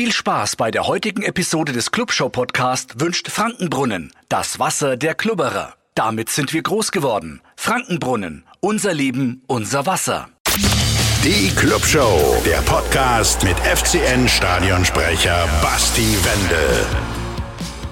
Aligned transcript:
Viel 0.00 0.12
Spaß 0.12 0.56
bei 0.56 0.70
der 0.70 0.86
heutigen 0.86 1.22
Episode 1.22 1.72
des 1.72 1.90
Clubshow 1.90 2.30
Podcast 2.30 3.00
wünscht 3.00 3.28
Frankenbrunnen, 3.28 4.10
das 4.30 4.58
Wasser 4.58 4.96
der 4.96 5.14
Klubberer. 5.14 5.74
Damit 5.94 6.30
sind 6.30 6.54
wir 6.54 6.62
groß 6.62 6.90
geworden. 6.90 7.42
Frankenbrunnen, 7.54 8.46
unser 8.60 8.94
Leben, 8.94 9.42
unser 9.46 9.84
Wasser. 9.84 10.30
Die 11.22 11.54
Clubshow, 11.54 12.34
der 12.46 12.62
Podcast 12.62 13.44
mit 13.44 13.58
FCN-Stadionsprecher 13.58 15.46
Basti 15.60 16.16
Wendel. 16.24 16.86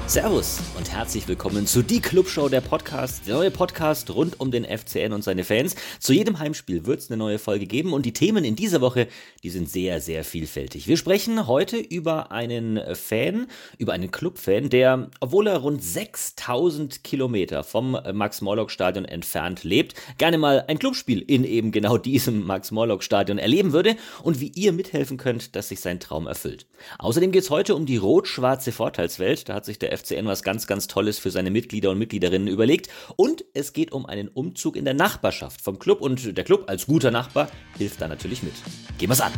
Servus 0.07 0.61
herzlich 0.99 1.29
willkommen 1.29 1.65
zu 1.65 1.83
Die 1.83 2.01
Clubshow, 2.01 2.49
der 2.49 2.61
Podcast, 2.61 3.29
der 3.29 3.37
neue 3.37 3.53
Podcast 3.53 4.11
rund 4.11 4.41
um 4.41 4.51
den 4.51 4.65
FCN 4.65 5.13
und 5.13 5.23
seine 5.23 5.45
Fans. 5.45 5.77
Zu 6.01 6.13
jedem 6.13 6.41
Heimspiel 6.41 6.87
wird 6.87 6.99
es 6.99 7.09
eine 7.09 7.17
neue 7.17 7.39
Folge 7.39 7.67
geben 7.67 7.93
und 7.93 8.05
die 8.05 8.13
Themen 8.13 8.43
in 8.43 8.57
dieser 8.57 8.81
Woche, 8.81 9.07
die 9.45 9.51
sind 9.51 9.71
sehr, 9.71 10.01
sehr 10.01 10.25
vielfältig. 10.25 10.89
Wir 10.89 10.97
sprechen 10.97 11.47
heute 11.47 11.77
über 11.77 12.33
einen 12.33 12.81
Fan, 12.97 13.47
über 13.79 13.93
einen 13.93 14.11
Clubfan, 14.11 14.71
der, 14.71 15.09
obwohl 15.21 15.47
er 15.47 15.59
rund 15.59 15.85
6000 15.85 17.05
Kilometer 17.05 17.63
vom 17.63 17.93
Max-Morlock-Stadion 17.93 19.05
entfernt 19.05 19.63
lebt, 19.63 19.95
gerne 20.19 20.37
mal 20.37 20.65
ein 20.67 20.81
Clubspiel 20.81 21.21
in 21.21 21.45
eben 21.45 21.71
genau 21.71 21.97
diesem 21.97 22.45
Max-Morlock-Stadion 22.45 23.39
erleben 23.39 23.73
würde 23.73 23.95
und 24.25 24.41
wie 24.41 24.51
ihr 24.57 24.73
mithelfen 24.73 25.17
könnt, 25.17 25.55
dass 25.55 25.69
sich 25.69 25.79
sein 25.79 26.01
Traum 26.01 26.27
erfüllt. 26.27 26.67
Außerdem 26.99 27.31
geht 27.31 27.45
es 27.45 27.51
heute 27.51 27.77
um 27.77 27.87
die 27.87 27.99
rot-schwarze 27.99 28.73
Vorteilswelt. 28.73 29.49
Da 29.49 29.55
hat 29.55 29.65
sich 29.65 29.79
der 29.79 29.97
FCN 29.97 30.27
was 30.27 30.43
ganz, 30.43 30.67
ganz 30.67 30.88
Tolles 30.89 31.19
für 31.19 31.31
seine 31.31 31.51
Mitglieder 31.51 31.91
und 31.91 31.99
Mitgliederinnen 31.99 32.49
überlegt. 32.49 32.89
Und 33.17 33.45
es 33.55 33.73
geht 33.73 33.93
um 33.93 34.07
einen 34.07 34.29
Umzug 34.29 34.77
in 34.77 34.85
der 34.85 34.95
Nachbarschaft 34.95 35.61
vom 35.61 35.79
Club 35.79 36.01
und 36.01 36.37
der 36.37 36.45
Club 36.45 36.65
als 36.69 36.87
guter 36.87 37.11
Nachbar 37.11 37.49
hilft 37.77 38.01
da 38.01 38.09
natürlich 38.09 38.43
mit. 38.43 38.55
Gehen 38.99 39.09
wir's 39.09 39.21
an. 39.21 39.33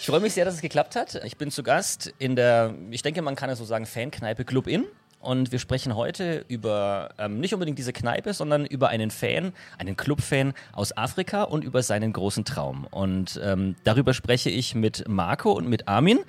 Ich 0.00 0.06
freue 0.10 0.20
mich 0.20 0.32
sehr, 0.32 0.46
dass 0.46 0.54
es 0.54 0.62
geklappt 0.62 0.96
hat. 0.96 1.22
Ich 1.24 1.36
bin 1.36 1.50
zu 1.50 1.62
Gast 1.62 2.14
in 2.18 2.34
der, 2.34 2.74
ich 2.90 3.02
denke, 3.02 3.20
man 3.20 3.36
kann 3.36 3.50
es 3.50 3.58
so 3.58 3.66
sagen, 3.66 3.84
Fankneipe 3.84 4.46
Club 4.46 4.66
In. 4.66 4.86
Und 5.20 5.50
wir 5.50 5.58
sprechen 5.58 5.96
heute 5.96 6.44
über 6.48 7.10
ähm, 7.18 7.40
nicht 7.40 7.52
unbedingt 7.52 7.78
diese 7.78 7.92
Kneipe, 7.92 8.32
sondern 8.32 8.64
über 8.64 8.88
einen 8.88 9.10
Fan, 9.10 9.52
einen 9.76 9.96
Clubfan 9.96 10.54
aus 10.72 10.96
Afrika 10.96 11.42
und 11.42 11.64
über 11.64 11.82
seinen 11.82 12.12
großen 12.12 12.44
Traum. 12.44 12.86
Und 12.90 13.38
ähm, 13.42 13.74
darüber 13.84 14.14
spreche 14.14 14.48
ich 14.48 14.74
mit 14.74 15.06
Marco 15.08 15.52
und 15.52 15.68
mit 15.68 15.88
Armin. 15.88 16.20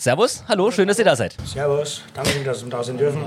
Servus, 0.00 0.44
hallo, 0.48 0.70
schön, 0.70 0.88
dass 0.88 0.98
ihr 0.98 1.04
da 1.04 1.14
seid. 1.14 1.36
Servus, 1.44 2.00
danke, 2.14 2.42
dass 2.42 2.64
wir 2.64 2.70
da 2.70 2.82
sein 2.82 2.96
dürfen. 2.96 3.22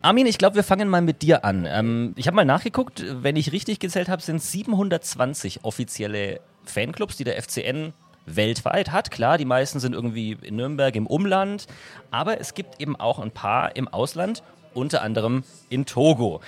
Armin, 0.00 0.24
ich 0.24 0.38
glaube, 0.38 0.56
wir 0.56 0.64
fangen 0.64 0.88
mal 0.88 1.02
mit 1.02 1.20
dir 1.20 1.44
an. 1.44 1.66
Ähm, 1.68 2.14
ich 2.16 2.26
habe 2.26 2.36
mal 2.36 2.46
nachgeguckt, 2.46 3.04
wenn 3.06 3.36
ich 3.36 3.52
richtig 3.52 3.80
gezählt 3.80 4.08
habe, 4.08 4.22
sind 4.22 4.40
720 4.40 5.62
offizielle 5.62 6.40
Fanclubs, 6.64 7.18
die 7.18 7.24
der 7.24 7.36
FCN 7.42 7.92
weltweit 8.24 8.92
hat. 8.92 9.10
Klar, 9.10 9.36
die 9.36 9.44
meisten 9.44 9.78
sind 9.78 9.94
irgendwie 9.94 10.38
in 10.40 10.56
Nürnberg 10.56 10.96
im 10.96 11.06
Umland, 11.06 11.66
aber 12.10 12.40
es 12.40 12.54
gibt 12.54 12.80
eben 12.80 12.96
auch 12.96 13.18
ein 13.18 13.30
paar 13.30 13.76
im 13.76 13.86
Ausland, 13.86 14.42
unter 14.72 15.02
anderem 15.02 15.44
in 15.68 15.84
Togo. 15.84 16.40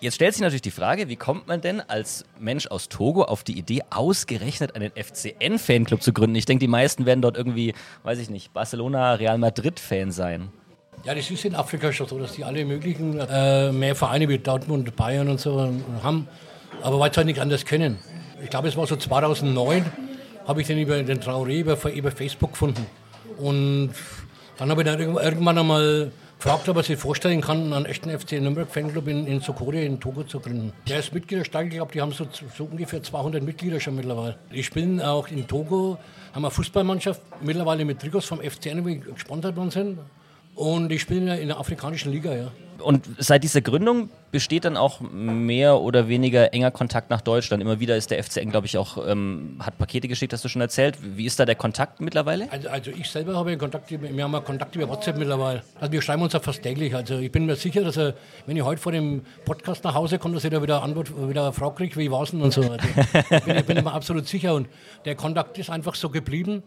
Jetzt 0.00 0.14
stellt 0.14 0.32
sich 0.32 0.40
natürlich 0.40 0.62
die 0.62 0.70
Frage, 0.70 1.10
wie 1.10 1.16
kommt 1.16 1.46
man 1.46 1.60
denn 1.60 1.82
als 1.82 2.24
Mensch 2.38 2.66
aus 2.68 2.88
Togo 2.88 3.24
auf 3.24 3.44
die 3.44 3.58
Idee, 3.58 3.82
ausgerechnet 3.90 4.74
einen 4.74 4.92
FCN-Fanclub 4.92 6.02
zu 6.02 6.14
gründen? 6.14 6.36
Ich 6.36 6.46
denke, 6.46 6.60
die 6.60 6.68
meisten 6.68 7.04
werden 7.04 7.20
dort 7.20 7.36
irgendwie, 7.36 7.74
weiß 8.02 8.18
ich 8.18 8.30
nicht, 8.30 8.54
Barcelona, 8.54 9.12
Real 9.14 9.36
Madrid-Fan 9.36 10.10
sein. 10.10 10.48
Ja, 11.04 11.14
das 11.14 11.30
ist 11.30 11.44
in 11.44 11.54
Afrika 11.54 11.92
schon 11.92 12.08
so, 12.08 12.18
dass 12.18 12.32
die 12.32 12.44
alle 12.44 12.64
möglichen 12.64 13.20
äh, 13.20 13.72
mehr 13.72 13.94
Vereine 13.94 14.26
wie 14.30 14.38
Dortmund, 14.38 14.96
Bayern 14.96 15.28
und 15.28 15.38
so 15.38 15.70
haben, 16.02 16.28
aber 16.80 16.98
weil 16.98 17.12
sie 17.12 17.18
halt 17.18 17.26
nicht 17.26 17.40
anders 17.40 17.66
können. 17.66 17.98
Ich 18.42 18.48
glaube, 18.48 18.68
es 18.68 18.78
war 18.78 18.86
so 18.86 18.96
2009, 18.96 19.84
habe 20.46 20.62
ich 20.62 20.66
den 20.66 20.78
über 20.78 21.02
den 21.02 21.20
Traoré 21.20 21.60
über, 21.60 21.92
über 21.92 22.10
Facebook 22.10 22.52
gefunden. 22.52 22.86
Und 23.36 23.90
dann 24.56 24.70
habe 24.70 24.80
ich 24.80 24.88
dann 24.88 24.98
irgendwann 24.98 25.58
einmal 25.58 26.10
gefragt, 26.40 26.70
ob 26.70 26.76
er 26.78 26.82
sich 26.82 26.98
vorstellen 26.98 27.42
kann, 27.42 27.70
einen 27.70 27.84
echten 27.84 28.08
FC 28.08 28.40
Nürnberg 28.40 28.70
Fanclub 28.70 29.08
in, 29.08 29.26
in 29.26 29.40
Sokoria 29.40 29.82
in 29.82 30.00
Togo 30.00 30.22
zu 30.22 30.40
gründen. 30.40 30.72
Der 30.88 31.00
ist 31.00 31.12
Mitgliederstark, 31.12 31.66
ich 31.66 31.74
glaube, 31.74 31.92
die 31.92 32.00
haben 32.00 32.12
so, 32.12 32.26
so, 32.56 32.64
ungefähr 32.64 33.02
200 33.02 33.42
Mitglieder 33.42 33.78
schon 33.78 33.96
mittlerweile. 33.96 34.38
Die 34.50 34.62
spielen 34.62 35.02
auch 35.02 35.28
in 35.28 35.46
Togo, 35.46 35.98
haben 36.32 36.44
eine 36.44 36.50
Fußballmannschaft, 36.50 37.20
mittlerweile 37.42 37.84
mit 37.84 38.00
Trikots 38.00 38.24
vom 38.24 38.40
FCN, 38.40 38.82
die 38.86 39.00
gesponsert 39.00 39.54
worden 39.54 39.70
sind. 39.70 39.98
Und 40.60 40.90
die 40.90 40.98
spielen 40.98 41.26
ja 41.26 41.36
in 41.36 41.48
der 41.48 41.58
afrikanischen 41.58 42.12
Liga, 42.12 42.34
ja. 42.34 42.52
Und 42.80 43.08
seit 43.16 43.44
dieser 43.44 43.62
Gründung 43.62 44.10
besteht 44.30 44.66
dann 44.66 44.76
auch 44.76 45.00
mehr 45.00 45.80
oder 45.80 46.06
weniger 46.06 46.52
enger 46.52 46.70
Kontakt 46.70 47.08
nach 47.08 47.22
Deutschland. 47.22 47.62
Immer 47.62 47.80
wieder 47.80 47.96
ist 47.96 48.10
der 48.10 48.22
FCN, 48.22 48.50
glaube 48.50 48.66
ich, 48.66 48.76
auch, 48.76 49.08
ähm, 49.08 49.56
hat 49.60 49.78
Pakete 49.78 50.06
geschickt, 50.06 50.34
hast 50.34 50.44
du 50.44 50.50
schon 50.50 50.60
erzählt. 50.60 50.98
Wie 51.00 51.24
ist 51.24 51.40
da 51.40 51.46
der 51.46 51.54
Kontakt 51.54 52.02
mittlerweile? 52.02 52.46
Also, 52.52 52.68
also 52.68 52.90
ich 52.90 53.08
selber 53.08 53.36
habe 53.36 53.56
Kontakt, 53.56 53.90
wir 53.90 54.22
haben 54.22 54.44
Kontakt 54.44 54.76
über 54.76 54.86
WhatsApp 54.86 55.16
mittlerweile. 55.16 55.62
Also 55.80 55.92
wir 55.92 56.02
schreiben 56.02 56.20
uns 56.20 56.34
ja 56.34 56.40
fast 56.40 56.62
täglich. 56.62 56.94
Also 56.94 57.16
ich 57.16 57.32
bin 57.32 57.46
mir 57.46 57.56
sicher, 57.56 57.82
dass 57.82 57.96
er, 57.96 58.12
wenn 58.44 58.54
ich 58.54 58.62
heute 58.62 58.82
vor 58.82 58.92
dem 58.92 59.22
Podcast 59.46 59.82
nach 59.84 59.94
Hause 59.94 60.18
komme, 60.18 60.34
dass 60.34 60.44
ich 60.44 60.50
da 60.50 60.62
wieder 60.62 60.82
Antwort, 60.82 61.10
wieder 61.26 61.44
eine 61.44 61.52
Frage 61.54 61.76
kriege, 61.76 61.96
wie 61.96 62.10
war 62.10 62.24
es 62.24 62.32
denn 62.32 62.42
und 62.42 62.52
so. 62.52 62.60
Also 62.60 62.74
ich 62.74 63.44
bin, 63.44 63.56
ich 63.56 63.64
bin 63.64 63.82
mir 63.82 63.92
absolut 63.92 64.28
sicher 64.28 64.54
und 64.54 64.68
der 65.06 65.14
Kontakt 65.14 65.56
ist 65.56 65.70
einfach 65.70 65.94
so 65.94 66.10
geblieben. 66.10 66.62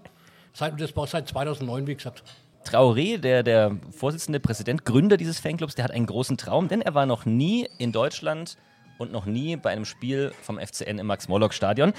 Seit, 0.51 0.81
das 0.81 0.95
war 0.95 1.05
seit 1.05 1.27
2009, 1.27 1.85
wie 1.85 1.95
gesagt. 1.95 2.23
Traoré, 2.63 3.17
der, 3.17 3.43
der 3.43 3.77
Vorsitzende 3.91 4.39
Präsident, 4.39 4.85
Gründer 4.85 5.17
dieses 5.17 5.39
Fanclubs, 5.39 5.75
der 5.75 5.85
hat 5.85 5.91
einen 5.91 6.05
großen 6.05 6.37
Traum, 6.37 6.67
denn 6.67 6.81
er 6.81 6.93
war 6.93 7.05
noch 7.05 7.25
nie 7.25 7.67
in 7.77 7.91
Deutschland 7.91 8.57
und 8.97 9.11
noch 9.11 9.25
nie 9.25 9.55
bei 9.55 9.71
einem 9.71 9.85
Spiel 9.85 10.31
vom 10.41 10.59
FCN 10.59 10.99
im 10.99 11.07
Max-Morlock-Stadion. 11.07 11.93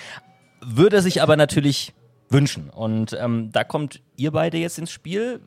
Würde 0.61 1.03
sich 1.03 1.23
aber 1.23 1.37
natürlich 1.37 1.93
wünschen. 2.31 2.71
Und 2.71 3.17
ähm, 3.19 3.51
da 3.53 3.65
kommt 3.65 4.01
ihr 4.17 4.31
beide 4.33 4.57
jetzt 4.59 4.79
ins 4.79 4.91
Spiel. 4.91 5.41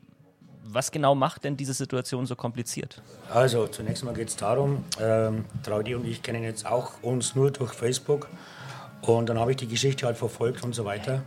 Was 0.70 0.90
genau 0.90 1.14
macht 1.14 1.44
denn 1.44 1.56
diese 1.56 1.72
Situation 1.72 2.26
so 2.26 2.36
kompliziert? 2.36 3.02
Also 3.32 3.66
zunächst 3.68 4.04
mal 4.04 4.12
geht 4.12 4.28
es 4.28 4.36
darum, 4.36 4.84
ähm, 5.00 5.46
Traudi 5.62 5.94
und 5.94 6.06
ich 6.06 6.22
kennen 6.22 6.42
jetzt 6.42 6.66
auch 6.66 7.02
uns 7.02 7.34
nur 7.34 7.50
durch 7.50 7.72
Facebook. 7.72 8.28
Und 9.00 9.28
dann 9.28 9.38
habe 9.38 9.52
ich 9.52 9.56
die 9.56 9.68
Geschichte 9.68 10.06
halt 10.06 10.16
verfolgt 10.16 10.62
und 10.64 10.74
so 10.74 10.84
weiter. 10.84 11.22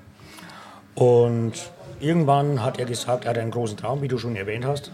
Und 0.94 1.54
irgendwann 2.02 2.64
hat 2.64 2.80
er 2.80 2.86
gesagt, 2.86 3.26
er 3.26 3.32
hat 3.32 3.38
einen 3.38 3.52
großen 3.52 3.78
Traum, 3.78 4.02
wie 4.02 4.08
du 4.08 4.18
schon 4.18 4.36
erwähnt 4.36 4.66
hast. 4.66 4.92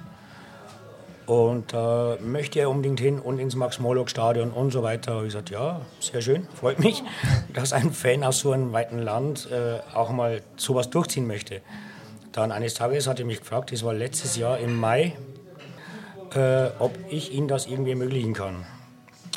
Und 1.28 1.74
da 1.74 2.16
äh, 2.16 2.22
möchte 2.22 2.60
er 2.60 2.70
unbedingt 2.70 3.02
hin 3.02 3.20
und 3.20 3.38
ins 3.40 3.56
Max-Morlock-Stadion 3.56 4.52
und 4.52 4.72
so 4.72 4.82
weiter. 4.82 5.18
Ich 5.20 5.26
gesagt, 5.26 5.50
ja, 5.50 5.82
sehr 6.00 6.22
schön, 6.22 6.48
freut 6.56 6.80
mich, 6.80 7.04
dass 7.54 7.74
ein 7.74 7.92
Fan 7.92 8.24
aus 8.24 8.40
so 8.40 8.54
einem 8.54 8.72
weiten 8.72 9.00
Land 9.00 9.50
äh, 9.52 9.80
auch 9.94 10.10
mal 10.10 10.42
sowas 10.56 10.90
durchziehen 10.90 11.28
möchte. 11.28 11.62
Dann 12.32 12.54
eines 12.54 12.76
Tages 12.76 13.08
hat 13.08 13.20
er 13.20 13.26
mich 13.26 13.42
gefragt, 13.42 13.74
das 13.74 13.84
war 13.84 13.94
letztes 13.94 14.38
Jahr 14.38 14.58
im 14.60 14.80
Mai, 14.80 15.18
äh, 16.34 16.68
ob 16.80 16.98
ich 17.10 17.34
ihm 17.34 17.50
das 17.50 17.68
irgendwie 17.68 17.92
ermöglichen 17.92 18.34
kann. 18.34 18.66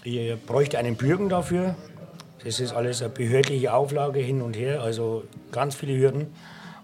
Ich 0.05 0.41
bräuchte 0.47 0.79
einen 0.79 0.97
Bürgen 0.97 1.29
dafür. 1.29 1.75
Das 2.45 2.61
ist 2.61 2.73
alles 2.73 3.03
eine 3.03 3.11
behördliche 3.11 3.75
Auflage 3.75 4.21
hin 4.21 4.43
und 4.43 4.57
her, 4.57 4.81
also 4.81 5.25
ganz 5.51 5.75
viele 5.75 5.99
Hürden. 5.99 6.29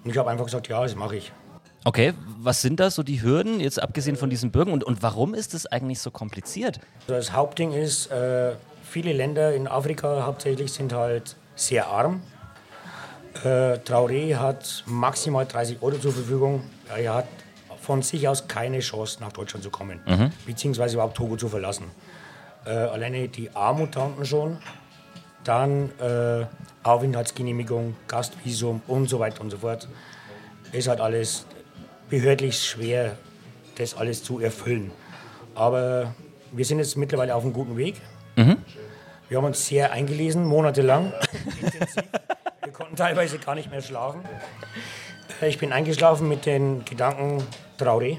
Und 0.07 0.13
ich 0.13 0.19
habe 0.19 0.31
einfach 0.31 0.45
gesagt, 0.45 0.69
ja, 0.69 0.81
das 0.81 0.95
mache 0.95 1.17
ich. 1.17 1.33
Okay, 1.83 2.15
was 2.39 2.63
sind 2.63 2.79
da 2.79 2.93
so 2.93 3.03
die 3.03 3.23
Hürden, 3.23 3.59
jetzt 3.59 3.83
abgesehen 3.83 4.15
von 4.15 4.31
diesen 4.31 4.53
Bürgern? 4.53 4.73
Und, 4.73 4.85
und 4.85 5.03
warum 5.03 5.35
ist 5.35 5.53
das 5.53 5.67
eigentlich 5.67 5.99
so 5.99 6.13
kompliziert? 6.13 6.79
Das 7.09 7.33
Hauptding 7.33 7.73
ist, 7.73 8.13
äh, 8.13 8.53
viele 8.85 9.13
Länder 9.13 9.53
in 9.53 9.67
Afrika 9.67 10.25
hauptsächlich 10.25 10.73
sind 10.73 10.93
halt 10.93 11.35
sehr 11.57 11.89
arm. 11.89 12.23
Äh, 13.43 13.79
Traoré 13.79 14.37
hat 14.37 14.85
maximal 14.87 15.45
30 15.45 15.83
Euro 15.83 15.99
zur 15.99 16.13
Verfügung. 16.13 16.63
Er 16.97 17.13
hat 17.13 17.27
von 17.81 18.03
sich 18.03 18.29
aus 18.29 18.47
keine 18.47 18.79
Chance, 18.79 19.19
nach 19.21 19.33
Deutschland 19.33 19.65
zu 19.65 19.71
kommen, 19.71 19.99
mhm. 20.07 20.31
beziehungsweise 20.47 20.95
überhaupt 20.95 21.17
Togo 21.17 21.37
zu 21.37 21.49
verlassen. 21.49 21.87
Äh, 22.65 22.71
alleine 22.71 23.27
die 23.27 23.51
Armut 23.57 23.91
tanken 23.91 24.25
schon, 24.25 24.59
dann 25.47 25.91
äh, 26.01 26.47
Aufenthaltsgenehmigung, 26.83 27.97
Gastvisum 28.09 28.83
und 28.87 29.09
so 29.09 29.19
weiter 29.19 29.41
und 29.41 29.51
so 29.51 29.59
fort. 29.59 29.89
Es 30.73 30.89
hat 30.89 31.01
alles 31.01 31.47
behördlich 32.09 32.61
schwer, 32.63 33.17
das 33.77 33.97
alles 33.97 34.23
zu 34.23 34.41
erfüllen. 34.41 34.91
Aber 35.55 36.15
wir 36.53 36.65
sind 36.65 36.79
jetzt 36.79 36.97
mittlerweile 36.97 37.35
auf 37.35 37.43
einem 37.43 37.53
guten 37.53 37.77
Weg. 37.77 38.01
Mhm. 38.37 38.59
Wir 39.29 39.39
haben 39.39 39.45
uns 39.45 39.67
sehr 39.67 39.93
eingelesen, 39.93 40.45
monatelang. 40.45 41.13
wir 42.63 42.73
konnten 42.73 42.97
teilweise 42.97 43.39
gar 43.39 43.55
nicht 43.55 43.71
mehr 43.71 43.83
schlafen. 43.83 44.21
Ich 45.41 45.59
bin 45.59 45.73
eingeschlafen 45.73 46.29
mit 46.29 46.47
den 46.47 46.85
Gedanken 46.85 47.43
Trauré. 47.79 48.19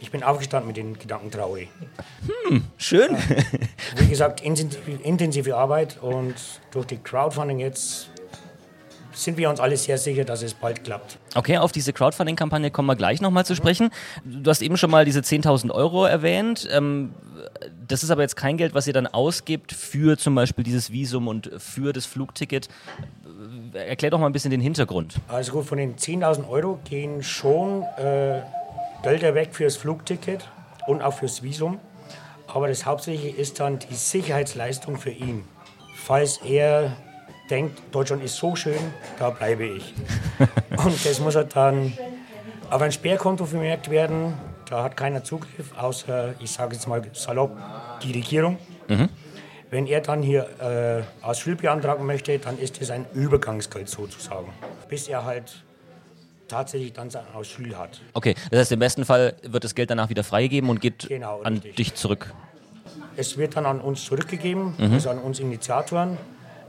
Ich 0.00 0.10
bin 0.10 0.22
aufgestanden 0.22 0.68
mit 0.68 0.76
den 0.76 0.98
Gedanken 0.98 1.30
traurig. 1.30 1.68
Hm, 2.48 2.64
schön. 2.76 3.12
Ja. 3.12 4.00
Wie 4.00 4.08
gesagt, 4.08 4.40
intensive, 4.40 4.90
intensive 5.02 5.56
Arbeit 5.56 5.98
und 6.00 6.34
durch 6.70 6.86
die 6.86 6.98
Crowdfunding 6.98 7.58
jetzt 7.58 8.10
sind 9.12 9.36
wir 9.36 9.50
uns 9.50 9.58
alle 9.60 9.76
sehr 9.76 9.98
sicher, 9.98 10.24
dass 10.24 10.42
es 10.42 10.54
bald 10.54 10.84
klappt. 10.84 11.18
Okay, 11.34 11.58
auf 11.58 11.72
diese 11.72 11.92
Crowdfunding-Kampagne 11.92 12.70
kommen 12.70 12.86
wir 12.86 12.96
gleich 12.96 13.20
nochmal 13.20 13.44
zu 13.44 13.54
sprechen. 13.56 13.90
Du 14.24 14.48
hast 14.48 14.62
eben 14.62 14.76
schon 14.76 14.90
mal 14.90 15.04
diese 15.04 15.20
10.000 15.20 15.70
Euro 15.72 16.04
erwähnt. 16.04 16.68
Ähm, 16.70 17.14
das 17.86 18.02
ist 18.02 18.10
aber 18.10 18.22
jetzt 18.22 18.36
kein 18.36 18.56
Geld, 18.56 18.74
was 18.74 18.86
ihr 18.86 18.92
dann 18.92 19.06
ausgibt 19.06 19.72
für 19.72 20.16
zum 20.16 20.34
Beispiel 20.34 20.64
dieses 20.64 20.92
Visum 20.92 21.26
und 21.26 21.50
für 21.58 21.92
das 21.92 22.06
Flugticket. 22.06 22.68
erklär 23.72 24.10
doch 24.10 24.20
mal 24.20 24.26
ein 24.26 24.32
bisschen 24.32 24.50
den 24.50 24.60
Hintergrund. 24.60 25.14
Also 25.26 25.52
gut, 25.52 25.66
von 25.66 25.78
den 25.78 25.96
10.000 25.96 26.48
Euro 26.48 26.78
gehen 26.88 27.22
schon 27.22 27.82
äh, 27.96 28.42
Gelder 29.02 29.34
weg 29.34 29.54
fürs 29.54 29.76
Flugticket 29.76 30.48
und 30.86 31.02
auch 31.02 31.14
fürs 31.14 31.42
Visum. 31.42 31.78
Aber 32.46 32.68
das 32.68 32.86
Hauptsächliche 32.86 33.36
ist 33.36 33.60
dann 33.60 33.78
die 33.78 33.94
Sicherheitsleistung 33.94 34.96
für 34.96 35.10
ihn. 35.10 35.44
Falls 35.94 36.38
er 36.38 36.96
denkt, 37.50 37.80
Deutschland 37.92 38.24
ist 38.24 38.36
so 38.36 38.56
schön, 38.56 38.78
da 39.18 39.30
bleibe 39.30 39.66
ich. 39.66 39.94
und 40.84 41.04
das 41.04 41.20
muss 41.20 41.34
er 41.34 41.44
dann 41.44 41.92
auf 42.70 42.80
ein 42.82 42.92
Sperrkonto 42.92 43.44
vermerkt 43.44 43.90
werden. 43.90 44.34
Da 44.68 44.82
hat 44.82 44.96
keiner 44.96 45.24
Zugriff, 45.24 45.76
außer, 45.76 46.34
ich 46.40 46.50
sage 46.50 46.74
jetzt 46.74 46.86
mal 46.86 47.02
salopp, 47.12 47.56
die 48.02 48.12
Regierung. 48.12 48.58
Mhm. 48.88 49.08
Wenn 49.70 49.86
er 49.86 50.00
dann 50.00 50.22
hier 50.22 50.48
äh, 50.60 51.26
Asyl 51.26 51.56
beantragen 51.56 52.06
möchte, 52.06 52.38
dann 52.38 52.58
ist 52.58 52.80
das 52.80 52.90
ein 52.90 53.04
Übergangsgeld 53.12 53.88
sozusagen, 53.88 54.52
bis 54.88 55.08
er 55.08 55.24
halt 55.24 55.62
tatsächlich 56.48 56.92
dann 56.92 57.10
sein 57.10 57.24
Asyl 57.34 57.76
hat. 57.76 58.00
Okay, 58.14 58.34
das 58.50 58.60
heißt, 58.60 58.72
im 58.72 58.80
besten 58.80 59.04
Fall 59.04 59.34
wird 59.42 59.64
das 59.64 59.74
Geld 59.74 59.90
danach 59.90 60.08
wieder 60.08 60.24
freigegeben 60.24 60.70
und 60.70 60.80
geht 60.80 61.08
genau, 61.08 61.40
an 61.42 61.60
dich 61.60 61.94
zurück. 61.94 62.32
Es 63.16 63.36
wird 63.36 63.56
dann 63.56 63.66
an 63.66 63.80
uns 63.80 64.04
zurückgegeben, 64.04 64.74
mhm. 64.78 64.92
also 64.92 65.10
an 65.10 65.18
uns 65.18 65.40
Initiatoren. 65.40 66.16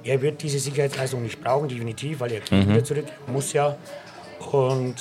Er 0.03 0.21
wird 0.21 0.41
diese 0.41 0.59
Sicherheitsleistung 0.59 1.23
nicht 1.23 1.43
brauchen, 1.43 1.67
definitiv, 1.67 2.19
weil 2.21 2.31
er 2.31 2.39
geht 2.39 2.51
mhm. 2.51 2.69
wieder 2.69 2.83
zurück, 2.83 3.05
muss 3.27 3.53
ja. 3.53 3.75
Und 4.51 4.95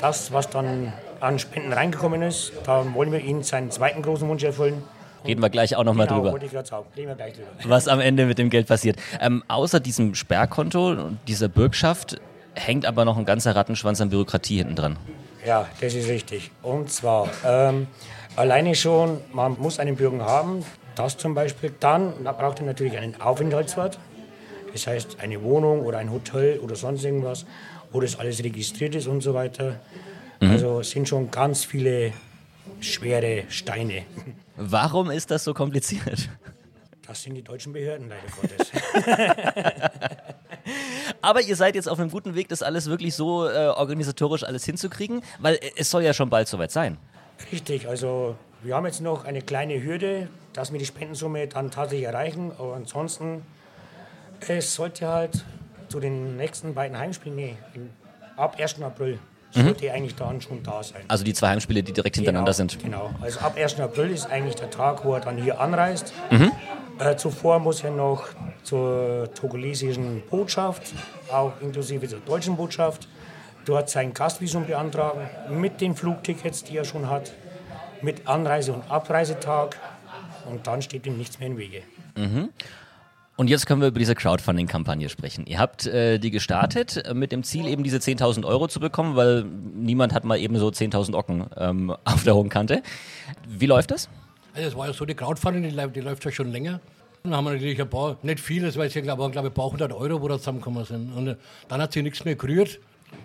das, 0.00 0.32
was 0.32 0.50
dann 0.50 0.92
an 1.20 1.38
Spenden 1.38 1.72
reingekommen 1.72 2.22
ist, 2.22 2.52
da 2.64 2.84
wollen 2.94 3.12
wir 3.12 3.20
ihn 3.20 3.42
seinen 3.42 3.70
zweiten 3.70 4.02
großen 4.02 4.28
Wunsch 4.28 4.42
erfüllen. 4.42 4.82
Reden 5.26 5.42
wir 5.42 5.50
gleich 5.50 5.76
auch 5.76 5.84
nochmal 5.84 6.06
genau, 6.06 6.22
drüber. 6.22 6.42
Ich 6.42 6.50
sagen. 6.66 6.86
Reden 6.96 7.08
wir 7.08 7.14
gleich 7.14 7.34
drüber. 7.34 7.48
Was 7.64 7.88
am 7.88 8.00
Ende 8.00 8.24
mit 8.24 8.38
dem 8.38 8.48
Geld 8.48 8.66
passiert. 8.66 8.96
Ähm, 9.20 9.44
außer 9.48 9.78
diesem 9.78 10.14
Sperrkonto 10.14 10.88
und 10.92 11.18
dieser 11.28 11.48
Bürgschaft 11.48 12.20
hängt 12.54 12.86
aber 12.86 13.04
noch 13.04 13.16
ein 13.16 13.24
ganzer 13.24 13.54
Rattenschwanz 13.54 14.00
an 14.00 14.10
Bürokratie 14.10 14.58
hinten 14.58 14.76
dran. 14.76 14.96
Ja, 15.46 15.68
das 15.80 15.94
ist 15.94 16.08
richtig. 16.08 16.50
Und 16.62 16.90
zwar 16.90 17.28
ähm, 17.44 17.86
alleine 18.36 18.74
schon, 18.74 19.20
man 19.32 19.58
muss 19.58 19.78
einen 19.78 19.96
Bürger 19.96 20.24
haben, 20.24 20.64
das 20.94 21.16
zum 21.16 21.34
Beispiel. 21.34 21.72
Dann 21.80 22.24
braucht 22.24 22.60
er 22.60 22.66
natürlich 22.66 22.98
einen 22.98 23.20
Aufenthaltsort. 23.20 23.98
Das 24.72 24.86
heißt 24.86 25.18
eine 25.20 25.42
Wohnung 25.42 25.80
oder 25.80 25.98
ein 25.98 26.10
Hotel 26.12 26.58
oder 26.58 26.76
sonst 26.76 27.04
irgendwas, 27.04 27.46
wo 27.90 28.00
das 28.00 28.18
alles 28.18 28.42
registriert 28.44 28.94
ist 28.94 29.06
und 29.06 29.20
so 29.20 29.34
weiter. 29.34 29.80
Mhm. 30.40 30.50
Also 30.50 30.80
es 30.80 30.90
sind 30.90 31.08
schon 31.08 31.30
ganz 31.30 31.64
viele 31.64 32.12
schwere 32.80 33.44
Steine. 33.48 34.02
Warum 34.56 35.10
ist 35.10 35.30
das 35.30 35.44
so 35.44 35.54
kompliziert? 35.54 36.28
Das 37.06 37.22
sind 37.22 37.34
die 37.34 37.42
deutschen 37.42 37.72
Behörden 37.72 38.08
leider 38.08 38.22
Gottes. 38.40 38.70
Aber 41.22 41.42
ihr 41.42 41.56
seid 41.56 41.74
jetzt 41.74 41.88
auf 41.88 41.98
einem 41.98 42.10
guten 42.10 42.34
Weg, 42.34 42.48
das 42.48 42.62
alles 42.62 42.88
wirklich 42.88 43.14
so 43.14 43.48
äh, 43.48 43.68
organisatorisch 43.68 44.44
alles 44.44 44.64
hinzukriegen, 44.64 45.22
weil 45.38 45.58
es 45.76 45.90
soll 45.90 46.02
ja 46.02 46.14
schon 46.14 46.30
bald 46.30 46.48
soweit 46.48 46.70
sein. 46.70 46.98
Richtig, 47.52 47.88
also 47.88 48.36
wir 48.62 48.74
haben 48.74 48.86
jetzt 48.86 49.00
noch 49.00 49.24
eine 49.24 49.42
kleine 49.42 49.82
Hürde, 49.82 50.28
dass 50.52 50.72
wir 50.72 50.78
die 50.78 50.86
Spendensumme 50.86 51.46
dann 51.46 51.70
tatsächlich 51.70 52.06
erreichen. 52.06 52.52
Aber 52.58 52.74
ansonsten, 52.74 53.42
es 54.46 54.74
sollte 54.74 55.08
halt 55.08 55.44
zu 55.88 56.00
den 56.00 56.36
nächsten 56.36 56.74
beiden 56.74 56.96
Heimspielen, 56.98 57.36
nee, 57.36 57.56
ab 58.36 58.56
1. 58.58 58.82
April. 58.82 59.18
Sollte 59.50 59.86
mhm. 59.86 59.90
eigentlich 59.90 60.14
dann 60.14 60.40
schon 60.40 60.62
da 60.62 60.82
sein. 60.82 61.02
Also 61.08 61.24
die 61.24 61.34
zwei 61.34 61.48
Heimspiele, 61.48 61.82
die 61.82 61.92
direkt 61.92 62.16
hintereinander 62.16 62.52
genau, 62.52 62.70
sind. 62.70 62.82
Genau, 62.82 63.10
also 63.20 63.40
ab 63.40 63.56
1. 63.56 63.80
April 63.80 64.10
ist 64.10 64.30
eigentlich 64.30 64.54
der 64.54 64.70
Tag, 64.70 65.04
wo 65.04 65.14
er 65.14 65.20
dann 65.20 65.36
hier 65.36 65.60
anreist. 65.60 66.12
Mhm. 66.30 66.52
Äh, 66.98 67.16
zuvor 67.16 67.58
muss 67.58 67.82
er 67.82 67.90
noch 67.90 68.28
zur 68.62 69.30
togolesischen 69.34 70.22
Botschaft, 70.28 70.92
auch 71.32 71.52
inklusive 71.60 72.06
der 72.06 72.20
deutschen 72.20 72.56
Botschaft, 72.56 73.08
dort 73.64 73.88
sein 73.88 74.12
Gastvisum 74.12 74.66
beantragen 74.66 75.28
mit 75.48 75.80
den 75.80 75.94
Flugtickets, 75.94 76.64
die 76.64 76.76
er 76.76 76.84
schon 76.84 77.08
hat, 77.08 77.32
mit 78.02 78.26
Anreise- 78.28 78.72
und 78.72 78.90
Abreisetag 78.90 79.78
und 80.50 80.66
dann 80.66 80.82
steht 80.82 81.06
ihm 81.06 81.16
nichts 81.16 81.38
mehr 81.38 81.48
im 81.48 81.56
Wege. 81.56 81.82
Mhm. 82.16 82.50
Und 83.40 83.48
jetzt 83.48 83.64
können 83.64 83.80
wir 83.80 83.88
über 83.88 83.98
diese 83.98 84.14
Crowdfunding-Kampagne 84.14 85.08
sprechen. 85.08 85.46
Ihr 85.46 85.58
habt 85.58 85.86
äh, 85.86 86.18
die 86.18 86.30
gestartet 86.30 86.98
äh, 86.98 87.14
mit 87.14 87.32
dem 87.32 87.42
Ziel, 87.42 87.68
eben 87.68 87.82
diese 87.82 87.96
10.000 87.96 88.44
Euro 88.44 88.68
zu 88.68 88.80
bekommen, 88.80 89.16
weil 89.16 89.44
niemand 89.44 90.12
hat 90.12 90.24
mal 90.24 90.38
eben 90.38 90.58
so 90.58 90.68
10.000 90.68 91.14
Ocken 91.14 91.46
ähm, 91.56 91.96
auf 92.04 92.22
der 92.24 92.34
hohen 92.34 92.50
Kante. 92.50 92.82
Wie 93.48 93.64
läuft 93.64 93.92
das? 93.92 94.10
Also 94.52 94.68
es 94.68 94.76
war 94.76 94.88
ja 94.88 94.92
so, 94.92 95.06
die 95.06 95.14
Crowdfunding, 95.14 95.62
die, 95.62 95.88
die 95.90 96.00
läuft 96.00 96.22
ja 96.26 96.30
schon 96.30 96.52
länger. 96.52 96.80
Dann 97.22 97.34
haben 97.34 97.44
wir 97.46 97.52
natürlich 97.52 97.80
ein 97.80 97.88
paar, 97.88 98.18
nicht 98.22 98.40
vieles, 98.40 98.76
weil 98.76 98.88
es 98.88 98.94
ja, 98.94 99.00
glaube 99.00 99.30
ich, 99.30 99.38
ein 99.38 99.52
paar 99.54 99.70
hundert 99.70 99.94
Euro, 99.94 100.20
wo 100.20 100.28
da 100.28 100.36
zusammengekommen 100.36 100.84
sind. 100.84 101.10
Und 101.16 101.28
äh, 101.28 101.36
dann 101.66 101.80
hat 101.80 101.94
sich 101.94 102.02
nichts 102.02 102.22
mehr 102.26 102.34
gerührt. 102.34 102.78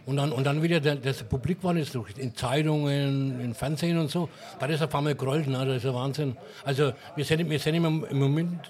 Und 0.05 0.15
dann, 0.15 0.31
und 0.31 0.45
dann 0.45 0.63
wieder 0.63 0.79
der, 0.79 0.95
das 0.95 1.23
Publik 1.23 1.61
war 1.61 1.75
jetzt 1.75 1.93
durch 1.93 2.17
in 2.17 2.33
Zeitungen, 2.33 3.41
in 3.41 3.53
Fernsehen 3.53 3.97
und 3.97 4.09
so. 4.09 4.29
Da 4.61 4.67
ist 4.67 4.81
auf 4.81 4.95
einmal 4.95 5.15
gerollt, 5.15 5.47
ne? 5.47 5.65
das 5.65 5.75
ist 5.75 5.83
ja 5.83 5.93
Wahnsinn. 5.93 6.37
Also 6.63 6.93
wir 7.17 7.25
sind, 7.25 7.49
wir 7.49 7.59
sind 7.59 7.75
im 7.75 8.17
Moment 8.17 8.61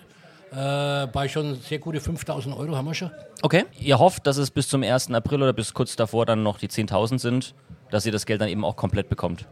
äh, 0.52 1.08
bei 1.08 1.28
schon 1.28 1.56
sehr 1.56 1.80
gute 1.80 2.00
5000 2.00 2.56
Euro 2.58 2.76
haben 2.76 2.86
wir 2.86 2.94
schon. 2.94 3.12
Okay. 3.42 3.66
Ihr 3.80 4.00
hofft, 4.00 4.26
dass 4.28 4.38
es 4.38 4.52
bis 4.52 4.68
zum 4.68 4.84
1. 4.84 5.12
April 5.12 5.44
oder 5.44 5.54
bis 5.54 5.74
kurz 5.74 5.96
davor 5.96 6.26
dann 6.26 6.44
noch 6.44 6.58
die 6.58 6.70
10.000 6.70 7.20
sind, 7.20 7.56
dass 7.92 8.06
ihr 8.06 8.12
das 8.12 8.26
Geld 8.26 8.42
dann 8.42 8.50
eben 8.50 8.64
auch 8.64 8.76
komplett 8.76 9.10
bekommt. 9.10 9.46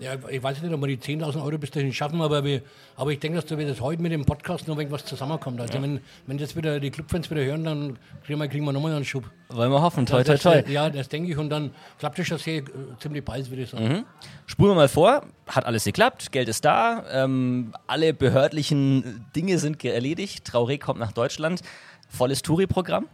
Ja, 0.00 0.12
ich 0.30 0.42
weiß 0.42 0.62
nicht, 0.62 0.72
ob 0.72 0.80
wir 0.80 0.86
die 0.86 0.96
10.000 0.96 1.44
Euro 1.44 1.58
bis 1.58 1.70
dahin 1.70 1.92
schaffen, 1.92 2.22
aber, 2.22 2.42
wir, 2.42 2.62
aber 2.96 3.12
ich 3.12 3.18
denke, 3.18 3.38
dass 3.38 3.50
wir 3.50 3.66
das 3.66 3.82
heute 3.82 4.00
mit 4.00 4.10
dem 4.12 4.24
Podcast 4.24 4.66
noch 4.66 4.78
irgendwas 4.78 5.04
zusammenkommt. 5.04 5.60
Also 5.60 5.74
ja. 5.74 5.82
wenn, 5.82 6.00
wenn 6.26 6.38
das 6.38 6.56
wieder 6.56 6.80
die 6.80 6.90
Clubfans 6.90 7.30
wieder 7.30 7.44
hören, 7.44 7.64
dann 7.64 7.98
kriegen 8.24 8.38
wir, 8.38 8.48
kriegen 8.48 8.64
wir 8.64 8.72
nochmal 8.72 8.94
einen 8.94 9.04
Schub. 9.04 9.24
Wollen 9.50 9.70
wir 9.70 9.82
hoffen, 9.82 10.06
toi, 10.06 10.24
toi, 10.24 10.38
toi. 10.38 10.62
Ja, 10.68 10.88
das 10.88 11.10
denke 11.10 11.30
ich 11.30 11.36
und 11.36 11.50
dann 11.50 11.72
klappt 11.98 12.18
das 12.18 12.26
schon 12.26 12.38
sehr, 12.38 12.58
äh, 12.60 12.64
ziemlich 12.98 13.22
bald, 13.22 13.50
würde 13.50 13.62
ich 13.62 13.70
sagen. 13.70 13.88
Mhm. 13.88 14.04
Spulen 14.46 14.70
wir 14.70 14.76
mal 14.76 14.88
vor, 14.88 15.22
hat 15.50 15.66
alles 15.66 15.84
geklappt, 15.84 16.32
Geld 16.32 16.48
ist 16.48 16.64
da, 16.64 17.04
ähm, 17.10 17.72
alle 17.86 18.14
behördlichen 18.14 19.26
Dinge 19.34 19.58
sind 19.58 19.84
erledigt, 19.84 20.48
Traoré 20.48 20.78
kommt 20.78 21.00
nach 21.00 21.12
Deutschland, 21.12 21.60
volles 22.08 22.42
Touri-Programm? 22.42 23.06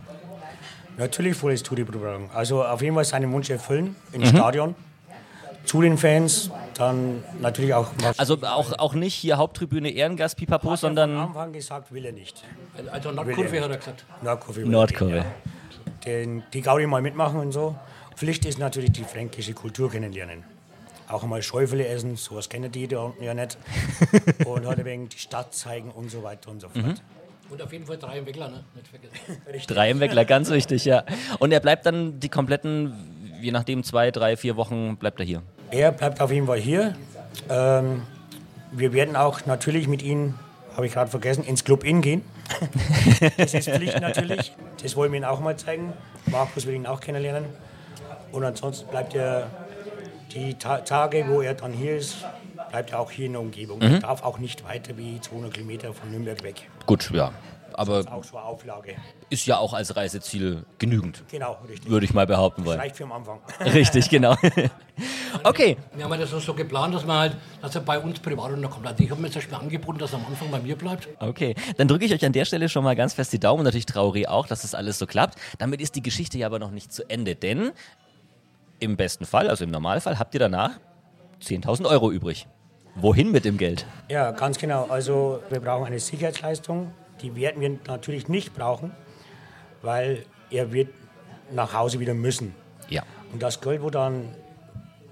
Natürlich 0.99 1.37
volles 1.37 1.63
Touri-Programm. 1.63 2.31
Also 2.33 2.65
auf 2.65 2.81
jeden 2.83 2.95
Fall 2.95 3.05
seinen 3.05 3.33
Wunsch 3.33 3.51
erfüllen 3.51 3.97
im 4.13 4.23
mhm. 4.23 4.27
Stadion 4.27 4.75
zu 5.67 5.83
den 5.83 5.99
Fans, 5.99 6.51
dann 6.75 7.23
natürlich 7.41 7.75
auch. 7.75 7.89
Also 8.17 8.39
auch, 8.43 8.79
auch 8.79 8.95
nicht 8.95 9.15
hier 9.15 9.37
Haupttribüne 9.37 9.91
Ehrengast, 9.91 10.37
Pipapo, 10.37 10.71
hat 10.71 10.79
sondern. 10.79 11.11
Er 11.11 11.23
am 11.23 11.29
Anfang 11.29 11.53
gesagt, 11.53 11.93
will 11.93 12.05
er 12.05 12.13
nicht. 12.13 12.43
Also 12.91 13.11
Nordkurve 13.11 13.61
hat 13.61 13.71
er 13.71 13.77
gesagt. 13.77 14.05
Nordkurve. 14.23 14.61
Nordkurve. 14.61 15.17
Ja. 15.17 15.25
Den, 16.05 16.45
die 16.53 16.61
Gaudi 16.63 16.87
mal 16.87 17.03
mitmachen 17.03 17.41
und 17.41 17.53
so. 17.53 17.77
Pflicht 18.15 18.47
ist 18.47 18.59
natürlich 18.59 18.93
die 18.93 19.05
fränkische 19.05 19.53
Kultur 19.53 19.91
kennenlernen. 19.91 20.45
Auch 21.09 21.23
einmal 21.23 21.43
Schäufele 21.43 21.87
essen, 21.87 22.17
sowas 22.17 22.49
kennen 22.49 22.71
die 22.73 22.89
da 22.89 23.01
unten 23.01 23.23
ja 23.23 23.35
nicht. 23.35 23.59
und 24.45 24.67
halt 24.67 24.85
wegen 24.85 25.09
die 25.09 25.19
Stadt 25.19 25.55
zeigen 25.55 25.91
und 25.91 26.11
so 26.11 26.23
weiter 26.23 26.51
und 26.51 26.61
so 26.61 26.69
fort. 26.69 26.85
Mhm. 26.85 26.95
Und 27.49 27.63
auf 27.63 27.73
jeden 27.73 27.87
Fall 27.87 27.97
drei 27.97 28.19
im 28.19 28.27
Weckler, 28.27 28.49
ne? 28.49 28.65
Nicht 28.75 28.89
vergessen. 28.89 29.67
drei 29.75 29.91
im 29.91 30.01
Weckler, 30.01 30.25
ganz 30.25 30.51
wichtig, 30.51 30.85
ja. 30.85 31.05
Und 31.39 31.53
er 31.53 31.61
bleibt 31.61 31.87
dann 31.87 32.19
die 32.19 32.29
kompletten, 32.29 32.93
je 33.41 33.53
nachdem, 33.53 33.85
zwei, 33.85 34.11
drei, 34.11 34.37
vier 34.37 34.57
Wochen 34.57 34.97
bleibt 34.97 35.21
er 35.21 35.27
hier. 35.27 35.43
Er 35.71 35.93
bleibt 35.93 36.21
auf 36.21 36.33
jeden 36.33 36.47
Fall 36.47 36.59
hier. 36.59 36.97
Ähm, 37.49 38.03
wir 38.73 38.93
werden 38.93 39.15
auch 39.15 39.47
natürlich 39.47 39.87
mit 39.87 40.03
ihm, 40.03 40.35
habe 40.75 40.87
ich 40.87 40.93
gerade 40.93 41.11
vergessen, 41.11 41.45
ins 41.45 41.63
Club 41.63 41.85
Inn 41.85 42.01
gehen. 42.01 42.23
das 43.37 43.55
ist 43.55 43.69
Pflicht 43.69 44.01
natürlich. 44.01 44.53
Das 44.83 44.97
wollen 44.97 45.13
wir 45.13 45.19
ihm 45.19 45.25
auch 45.25 45.41
mal 45.41 45.57
zeigen. 45.57 45.93
Markus 46.27 46.67
will 46.67 46.75
ihn 46.75 46.87
auch 46.87 47.01
kennenlernen. 47.01 47.45
Und 48.33 48.45
ansonsten 48.45 48.89
bleibt 48.91 49.15
er 49.15 49.51
die 50.35 50.55
Ta 50.55 50.79
Tage, 50.79 51.27
wo 51.29 51.41
er 51.41 51.55
dann 51.55 51.73
hier 51.73 51.97
ist, 51.97 52.25
bleibt 52.71 52.93
er 52.93 53.01
auch 53.01 53.11
hier 53.11 53.27
in 53.27 53.33
der 53.33 53.41
Umgebung. 53.41 53.79
Mhm. 53.79 53.95
Er 53.95 53.99
darf 54.01 54.23
auch 54.23 54.39
nicht 54.39 54.65
weiter 54.65 54.97
wie 54.97 55.21
200 55.21 55.55
Kilometer 55.55 55.93
von 55.93 56.11
Nürnberg 56.11 56.43
weg. 56.43 56.69
Gut, 56.87 57.11
ja 57.13 57.33
aber 57.77 58.01
ist 58.01 58.11
auch 58.11 58.25
so 58.25 58.37
eine 58.37 58.47
Auflage. 58.47 58.97
Ist 59.29 59.47
ja 59.47 59.59
auch 59.59 59.75
als 59.75 59.97
Reiseziel 59.97 60.65
genügend. 60.79 61.23
Genau, 61.31 61.59
richtig. 61.69 61.91
Würde 61.91 62.07
ich 62.07 62.15
mal 62.15 62.27
behaupten 62.27 62.65
wollen. 62.65 62.79
Das 62.79 62.85
reicht 62.85 62.97
für 62.97 63.05
den 63.05 63.13
Anfang. 63.13 63.41
Richtig, 63.61 64.09
genau. 64.09 64.37
okay. 65.45 65.77
Wir 65.95 66.05
haben 66.05 66.19
das 66.19 66.31
so 66.31 66.55
geplant, 66.55 66.95
dass 66.95 67.05
man 67.05 67.19
halt, 67.19 67.37
dass 67.61 67.75
er 67.75 67.83
bei 67.83 67.99
uns 67.99 68.19
privat 68.19 68.53
unterkommt. 68.53 68.87
Also 68.87 69.03
ich 69.03 69.11
habe 69.11 69.21
mir 69.21 69.31
zum 69.31 69.41
Beispiel 69.41 69.57
angeboten, 69.57 69.99
dass 69.99 70.13
er 70.13 70.21
am 70.21 70.27
Anfang 70.27 70.51
bei 70.51 70.61
mir 70.61 70.77
bleibt. 70.77 71.09
Okay, 71.19 71.55
dann 71.77 71.89
drücke 71.89 72.05
ich 72.05 72.15
euch 72.15 72.25
an 72.25 72.33
der 72.33 72.45
Stelle 72.45 72.69
schon 72.69 72.85
mal 72.85 72.97
ganz 72.97 73.15
fest 73.15 73.33
die 73.33 73.41
Daumen, 73.41 73.65
natürlich 73.65 73.87
Trauri 73.87 74.27
auch, 74.27 74.47
dass 74.47 74.63
das 74.63 74.75
alles 74.75 74.99
so 74.99 75.07
klappt. 75.07 75.39
Damit 75.59 75.81
ist 75.81 75.97
die 75.97 76.03
Geschichte 76.03 76.39
ja 76.39 76.47
aber 76.47 76.59
noch 76.59 76.71
nicht 76.71 76.93
zu 76.93 77.09
Ende, 77.11 77.35
denn 77.35 77.73
im 78.79 78.97
besten 78.97 79.25
Fall, 79.25 79.49
also 79.49 79.65
im 79.65 79.71
Normalfall, 79.71 80.19
habt 80.19 80.35
ihr 80.35 80.41
danach 80.41 80.73
10.000 81.43 81.87
Euro 81.87 82.11
übrig. 82.11 82.47
Wohin 82.95 83.31
mit 83.31 83.45
dem 83.45 83.59
Geld? 83.59 83.87
Ja, 84.09 84.31
ganz 84.31 84.59
genau. 84.59 84.87
Also 84.89 85.43
wir 85.51 85.61
brauchen 85.61 85.85
eine 85.87 86.01
Sicherheitsleistung 86.01 86.93
die 87.23 87.35
werden 87.37 87.61
wir 87.61 87.79
natürlich 87.87 88.29
nicht 88.29 88.55
brauchen, 88.55 88.93
weil 89.83 90.25
er 90.51 90.73
wird 90.73 90.89
nach 91.53 91.73
Hause 91.73 92.01
wieder 92.01 92.15
müssen. 92.15 92.55
Ja. 92.89 93.03
Und 93.33 93.43
das 93.43 93.61
Geld, 93.61 93.83
wo 93.83 93.91
dann 93.91 94.35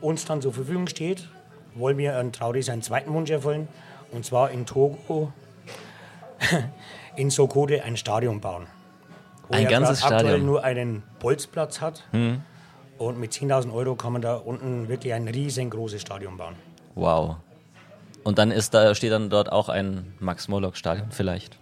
uns 0.01 0.25
dann 0.25 0.43
zur 0.43 0.53
Verfügung 0.53 0.87
steht, 0.87 1.29
wollen 1.75 1.99
wir 1.99 2.17
an 2.17 2.33
Trauri 2.33 2.63
seinen 2.63 2.83
zweiten 2.83 3.13
Wunsch 3.13 3.31
erfüllen. 3.31 3.69
Und 4.13 4.25
zwar 4.25 4.51
in 4.51 4.67
Togo, 4.67 5.33
in 7.17 7.31
Sokode, 7.31 7.83
ein 7.83 7.97
Stadion 7.97 8.41
bauen. 8.41 8.67
Wo 9.49 9.55
Ein 9.55 9.65
er 9.65 9.71
ganzes 9.71 10.03
aktuell 10.03 10.21
Stadion. 10.21 10.47
nur 10.47 10.65
einen 10.65 11.03
Bolzplatz 11.19 11.81
hat. 11.81 12.05
Und 12.99 13.19
mit 13.19 13.33
10.000 13.33 13.73
Euro 13.73 13.97
kann 13.97 14.13
man 14.13 14.23
da 14.23 14.37
unten 14.37 14.89
wirklich 14.89 15.13
ein 15.13 15.27
riesengroßes 15.29 16.01
Stadion 16.01 16.37
bauen. 16.37 16.55
Wow. 16.95 17.37
Und 18.23 18.39
dann 18.39 18.51
ist 18.51 18.73
da, 18.73 18.95
steht 18.95 19.13
dann 19.13 19.31
dort 19.31 19.51
auch 19.53 19.69
ein 19.69 20.15
Max-Morlock-Stadion 20.21 21.09
vielleicht. 21.11 21.59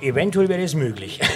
Eventuell 0.00 0.48
wäre 0.48 0.62
es 0.62 0.74
möglich. 0.74 1.20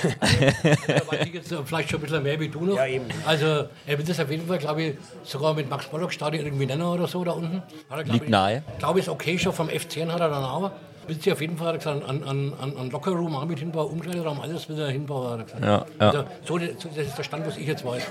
Ich 1.24 1.34
jetzt 1.34 1.54
vielleicht 1.64 1.90
schon 1.90 2.00
ein 2.00 2.02
bisschen 2.02 2.22
mehr 2.22 2.38
wie 2.40 2.48
du 2.48 2.64
noch. 2.64 2.76
Ja, 2.76 2.86
eben. 2.86 3.04
Also, 3.26 3.46
er 3.86 3.98
wird 3.98 4.08
das 4.08 4.18
auf 4.20 4.30
jeden 4.30 4.46
Fall, 4.46 4.58
glaube 4.58 4.82
ich, 4.82 4.94
sogar 5.24 5.54
mit 5.54 5.68
Max 5.68 5.90
Morlock 5.92 6.12
Stadion 6.12 6.44
irgendwie 6.44 6.66
nennen 6.66 6.82
oder 6.82 7.06
so 7.06 7.22
da 7.24 7.32
unten. 7.32 7.62
Hat 7.88 7.98
er, 7.98 8.04
glaub 8.04 8.14
Liegt 8.14 8.24
ich, 8.24 8.30
nahe. 8.30 8.62
glaube 8.78 8.98
ich, 8.98 9.06
ist 9.06 9.08
okay 9.10 9.38
schon 9.38 9.52
vom 9.52 9.68
FCN 9.68 10.12
hat 10.12 10.20
er 10.20 10.28
dann 10.30 10.44
auch. 10.44 10.70
Will 11.06 11.20
sie 11.20 11.32
auf 11.32 11.40
jeden 11.40 11.56
Fall 11.56 11.68
hat 11.68 11.78
gesagt, 11.78 12.04
an, 12.08 12.22
an, 12.22 12.52
an, 12.54 12.76
an 12.76 12.90
Lockerroom 12.90 13.34
auch 13.34 13.44
mit 13.44 13.58
hinbauen, 13.58 13.90
Umkleideraum, 13.92 14.40
alles 14.40 14.68
will 14.68 14.78
er 14.78 14.88
hinbauen. 14.90 15.30
Hat 15.32 15.38
er 15.40 15.44
gesagt. 15.44 15.62
Ja, 15.64 15.86
ja. 16.00 16.10
Also, 16.10 16.24
so, 16.44 16.58
so, 16.78 16.88
das 16.94 17.06
ist 17.08 17.18
der 17.18 17.22
Stand, 17.24 17.46
was 17.46 17.56
ich 17.56 17.66
jetzt 17.66 17.84
weiß. 17.84 18.02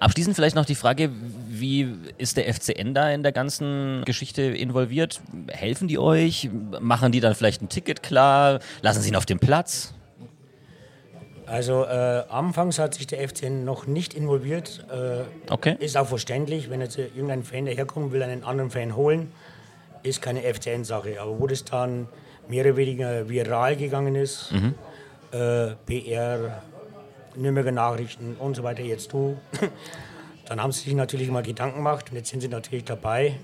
Abschließend 0.00 0.34
vielleicht 0.34 0.56
noch 0.56 0.64
die 0.64 0.74
Frage, 0.74 1.10
wie 1.48 1.94
ist 2.18 2.36
der 2.36 2.52
FCN 2.52 2.94
da 2.94 3.10
in 3.10 3.22
der 3.22 3.32
ganzen 3.32 4.02
Geschichte 4.04 4.42
involviert? 4.42 5.20
Helfen 5.48 5.86
die 5.86 5.98
euch? 5.98 6.50
Machen 6.80 7.12
die 7.12 7.20
dann 7.20 7.34
vielleicht 7.34 7.62
ein 7.62 7.68
Ticket 7.68 8.02
klar? 8.02 8.58
Lassen 8.80 9.02
sie 9.02 9.08
ihn 9.10 9.16
auf 9.16 9.26
dem 9.26 9.38
Platz? 9.38 9.94
Also 11.46 11.84
äh, 11.84 12.22
anfangs 12.30 12.78
hat 12.78 12.94
sich 12.94 13.06
der 13.06 13.28
FCN 13.28 13.64
noch 13.64 13.86
nicht 13.86 14.14
involviert. 14.14 14.84
Äh, 14.90 15.22
Okay. 15.50 15.76
Ist 15.80 15.96
auch 15.96 16.06
verständlich, 16.06 16.70
wenn 16.70 16.80
jetzt 16.80 16.96
irgendein 16.98 17.42
Fan 17.44 17.66
daherkommt, 17.66 18.12
will 18.12 18.22
einen 18.22 18.42
anderen 18.42 18.70
Fan 18.70 18.96
holen, 18.96 19.30
ist 20.02 20.22
keine 20.22 20.40
FCN-Sache. 20.42 21.20
Aber 21.20 21.38
wo 21.38 21.46
das 21.46 21.64
dann 21.64 22.08
mehr 22.48 22.64
oder 22.64 22.76
weniger 22.76 23.28
viral 23.28 23.76
gegangen 23.76 24.14
ist, 24.14 24.52
äh, 25.32 25.74
PR, 25.86 26.62
Nürnberger 27.34 27.72
Nachrichten 27.72 28.36
und 28.38 28.56
so 28.56 28.62
weiter, 28.62 28.82
jetzt 28.82 29.12
du, 29.12 29.38
dann 30.46 30.62
haben 30.62 30.72
sie 30.72 30.80
sich 30.80 30.94
natürlich 30.94 31.30
mal 31.30 31.42
Gedanken 31.42 31.76
gemacht 31.76 32.10
und 32.10 32.16
jetzt 32.16 32.28
sind 32.28 32.40
sie 32.40 32.48
natürlich 32.48 32.84
dabei. 32.84 33.36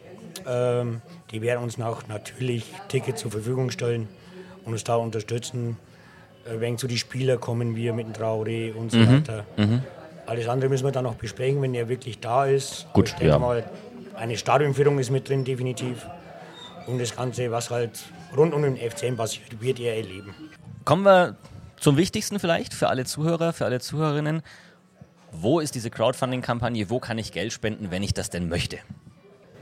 Ähm, 0.46 1.00
die 1.30 1.42
werden 1.42 1.62
uns 1.62 1.80
auch 1.80 2.06
natürlich 2.06 2.66
Tickets 2.88 3.22
zur 3.22 3.30
Verfügung 3.30 3.70
stellen 3.70 4.08
und 4.64 4.72
uns 4.72 4.84
da 4.84 4.96
unterstützen. 4.96 5.78
Äh, 6.44 6.60
wenn 6.60 6.76
zu 6.78 6.86
die 6.86 6.98
Spieler 6.98 7.38
kommen 7.38 7.76
wir 7.76 7.92
mit 7.92 8.06
dem 8.06 8.12
Traoré 8.12 8.74
und 8.74 8.92
so 8.92 8.98
weiter. 9.00 9.44
Alles 10.26 10.46
andere 10.46 10.68
müssen 10.68 10.84
wir 10.84 10.92
dann 10.92 11.04
noch 11.04 11.14
besprechen, 11.14 11.62
wenn 11.62 11.74
er 11.74 11.88
wirklich 11.88 12.20
da 12.20 12.44
ist. 12.44 12.86
Gut, 12.92 13.08
ich 13.08 13.14
denke 13.14 13.32
ja. 13.32 13.38
mal, 13.38 13.64
eine 14.14 14.36
Stadionführung 14.36 14.98
ist 14.98 15.10
mit 15.10 15.26
drin, 15.26 15.42
definitiv. 15.42 16.06
Und 16.86 17.00
das 17.00 17.16
Ganze, 17.16 17.50
was 17.50 17.70
halt 17.70 17.98
rund 18.36 18.54
um 18.54 18.62
den 18.62 18.76
FCN 18.76 19.16
passiert, 19.16 19.60
wird 19.60 19.80
er 19.80 19.96
erleben. 19.96 20.34
Kommen 20.84 21.04
wir 21.04 21.36
zum 21.78 21.96
Wichtigsten 21.96 22.38
vielleicht 22.38 22.74
für 22.74 22.88
alle 22.88 23.04
Zuhörer, 23.04 23.52
für 23.52 23.64
alle 23.64 23.80
Zuhörerinnen. 23.80 24.42
Wo 25.32 25.60
ist 25.60 25.74
diese 25.74 25.90
Crowdfunding-Kampagne? 25.90 26.90
Wo 26.90 26.98
kann 26.98 27.18
ich 27.18 27.32
Geld 27.32 27.52
spenden, 27.52 27.90
wenn 27.90 28.02
ich 28.02 28.14
das 28.14 28.30
denn 28.30 28.48
möchte? 28.48 28.78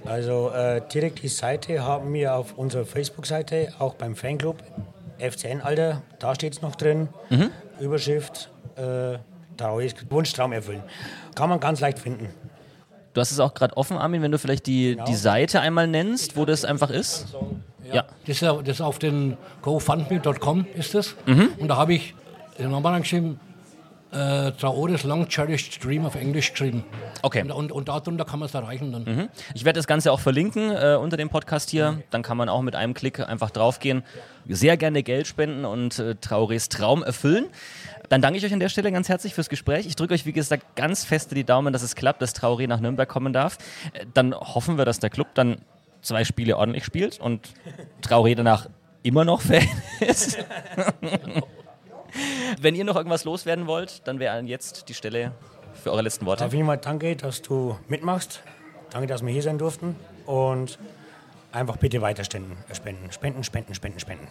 Also 0.05 0.51
äh, 0.51 0.81
direkt 0.93 1.23
die 1.23 1.29
Seite 1.29 1.83
haben 1.83 2.13
wir 2.13 2.35
auf 2.35 2.57
unserer 2.57 2.87
Facebook-Seite, 2.87 3.73
auch 3.79 3.95
beim 3.95 4.15
Fanclub 4.15 4.63
FCN 5.19 5.61
Alter, 5.61 6.03
da 6.19 6.35
steht 6.35 6.55
es 6.55 6.63
noch 6.63 6.77
drin. 6.77 7.09
Überschrift, 7.81 8.51
äh, 8.77 9.19
Wunschtraum 10.11 10.53
erfüllen. 10.53 10.83
Kann 11.35 11.49
man 11.49 11.61
ganz 11.61 11.81
leicht 11.81 11.99
finden. 11.99 12.29
Du 13.15 13.21
hast 13.21 13.33
es 13.33 13.41
auch 13.41 13.55
gerade 13.55 13.77
offen, 13.77 13.97
Armin, 13.97 14.21
wenn 14.21 14.31
du 14.31 14.39
vielleicht 14.39 14.67
die, 14.67 14.99
die 15.09 15.15
Seite 15.15 15.61
einmal 15.61 15.87
nennst, 15.87 16.37
wo 16.37 16.45
das 16.45 16.67
einfach 16.67 16.91
ist. 16.91 17.35
Ja. 17.93 18.03
Das 18.27 18.37
ist, 18.37 18.41
ja- 18.43 18.61
das 18.63 18.81
auf 18.81 18.99
den 18.99 19.37
GoFundMe.com 19.63 20.67
ist 20.75 20.95
das. 20.95 21.15
Mhm. 21.27 21.51
Und 21.59 21.69
da 21.69 21.77
habe 21.77 21.95
ich 21.95 22.15
den 22.59 22.71
Namen 22.71 23.03
geschrieben, 23.03 23.41
äh, 24.13 24.53
Traores 24.53 25.03
Long 25.05 25.29
Cherished 25.29 25.85
Dream 25.85 26.07
auf 26.07 26.15
Englisch 26.15 26.53
geschrieben. 26.53 26.85
Okay. 27.23 27.43
Und, 27.43 27.51
und, 27.51 27.73
und 27.73 27.89
darunter 27.89 28.25
kann 28.25 28.39
man 28.39 28.47
es 28.49 28.55
erreichen 28.55 28.93
dann. 28.93 29.29
Ich 29.53 29.65
werde 29.65 29.79
das 29.79 29.87
Ganze 29.87 30.13
auch 30.13 30.21
verlinken 30.21 30.71
äh, 30.71 30.97
unter 31.01 31.17
dem 31.17 31.29
Podcast 31.29 31.71
hier. 31.71 32.03
Dann 32.11 32.23
kann 32.23 32.37
man 32.37 32.49
auch 32.49 32.63
mit 32.63 32.77
einem 32.77 32.95
Klick 32.95 33.21
einfach 33.21 33.51
draufgehen. 33.51 34.05
Sehr 34.49 34.77
gerne 34.77 35.03
Geld 35.03 35.27
spenden 35.27 35.65
und 35.65 35.99
äh, 35.99 36.15
Traorés 36.23 36.71
Traum 36.71 37.03
erfüllen. 37.03 37.47
Dann 38.09 38.23
danke 38.23 38.39
ich 38.39 38.45
euch 38.47 38.53
an 38.53 38.61
der 38.61 38.69
Stelle 38.69 38.93
ganz 38.93 39.09
herzlich 39.09 39.35
fürs 39.35 39.49
Gespräch. 39.49 39.87
Ich 39.87 39.97
drücke 39.97 40.15
euch, 40.15 40.25
wie 40.25 40.33
gesagt, 40.33 40.77
ganz 40.77 41.05
feste 41.05 41.35
die 41.35 41.43
Daumen, 41.45 41.73
dass 41.73 41.83
es 41.83 41.97
klappt, 41.97 42.23
dass 42.23 42.35
Traoré 42.35 42.69
nach 42.69 42.79
Nürnberg 42.81 43.09
kommen 43.09 43.33
darf. 43.33 43.59
Äh, 43.93 44.07
Dann 44.15 44.33
hoffen 44.35 44.79
wir, 44.79 44.85
dass 44.85 45.01
der 45.01 45.11
Club 45.11 45.27
dann 45.35 45.59
zwei 46.07 46.25
Spiele 46.25 46.57
ordentlich 46.57 46.85
spielt 46.85 47.21
und 47.21 47.53
Traoré 48.03 48.35
danach 48.35 48.69
immer 49.03 49.25
noch 49.25 49.41
Fan 49.41 49.67
ist. 50.01 50.39
Wenn 52.61 52.75
ihr 52.75 52.85
noch 52.85 52.97
irgendwas 52.97 53.25
loswerden 53.25 53.67
wollt, 53.67 54.07
dann 54.07 54.19
wäre 54.19 54.41
jetzt 54.43 54.89
die 54.89 54.95
Stelle 54.95 55.33
für 55.75 55.91
eure 55.91 56.03
letzten 56.03 56.27
Worte. 56.27 56.45
Auf 56.45 56.53
jeden 56.53 56.67
Fall 56.67 56.79
danke, 56.79 57.17
dass 57.17 57.43
du 57.43 57.79
mitmachst. 57.89 58.43
Danke, 58.91 59.07
dass 59.07 59.25
wir 59.25 59.33
hier 59.33 59.43
sein 59.43 59.59
durften. 59.59 59.97
Und 60.25 60.79
einfach 61.53 61.77
bitte 61.77 62.01
weiter 62.01 62.25
spenden. 62.25 62.57
Spenden, 62.73 63.13
spenden, 63.13 63.45
spenden, 63.45 63.75
spenden, 63.75 64.01
spenden. 64.01 64.29